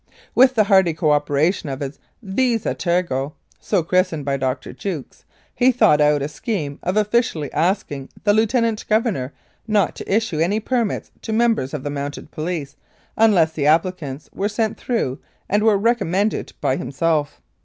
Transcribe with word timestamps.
With 0.33 0.55
the 0.55 0.63
hearty 0.63 0.95
co 0.95 1.11
operation 1.11 1.69
of 1.69 1.79
his 1.81 1.99
vis 2.23 2.65
a 2.65 2.73
tergo 2.73 3.33
(so 3.59 3.83
christened 3.83 4.25
by 4.25 4.35
Dr. 4.35 4.73
Jukes) 4.73 5.25
he 5.53 5.71
thought 5.71 6.01
out 6.01 6.23
a 6.23 6.27
scheme 6.27 6.79
of 6.81 6.97
officially 6.97 7.53
asking 7.53 8.09
the 8.23 8.33
Lieu 8.33 8.47
tenant 8.47 8.83
Governor 8.89 9.31
not 9.67 9.95
to 9.97 10.11
issue 10.11 10.39
any 10.39 10.59
permits 10.59 11.11
to 11.21 11.31
members 11.31 11.71
of 11.71 11.83
the 11.83 11.91
Mounted 11.91 12.31
Police 12.31 12.77
unless 13.15 13.51
the 13.53 13.67
applications 13.67 14.27
were 14.33 14.49
sent 14.49 14.75
through 14.75 15.19
and 15.47 15.61
were 15.61 15.77
recommended 15.77 16.53
by 16.61 16.77
himself. 16.77 17.39